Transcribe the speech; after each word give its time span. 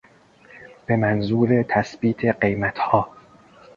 به 0.85 0.95
منظور 0.95 1.63
تثبیت 1.69 2.25
قیمتها 2.25 3.09